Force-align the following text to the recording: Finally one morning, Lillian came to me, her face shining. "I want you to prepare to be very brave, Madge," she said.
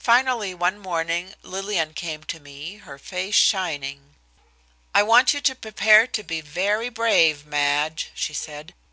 Finally 0.00 0.52
one 0.52 0.76
morning, 0.76 1.36
Lillian 1.42 1.94
came 1.94 2.24
to 2.24 2.40
me, 2.40 2.78
her 2.78 2.98
face 2.98 3.36
shining. 3.36 4.16
"I 4.92 5.04
want 5.04 5.32
you 5.32 5.40
to 5.40 5.54
prepare 5.54 6.08
to 6.08 6.24
be 6.24 6.40
very 6.40 6.88
brave, 6.88 7.46
Madge," 7.46 8.10
she 8.12 8.34
said. 8.34 8.74